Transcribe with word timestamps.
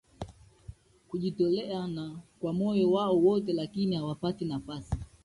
kujitolea 1.09 1.87
na 1.87 2.19
kwa 2.39 2.53
moyo 2.53 2.91
wao 2.91 3.17
wote 3.19 3.53
lakini 3.53 3.95
hawapati 3.95 4.45
nafasi 4.45 4.95